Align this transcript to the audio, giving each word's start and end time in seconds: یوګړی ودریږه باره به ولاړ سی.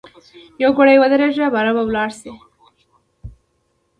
یوګړی 0.63 0.95
ودریږه 0.99 1.47
باره 1.53 1.71
به 1.75 1.83
ولاړ 1.85 2.09
سی. 2.19 2.31